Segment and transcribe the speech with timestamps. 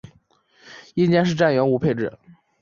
[0.95, 2.11] 夜间是站员无配置。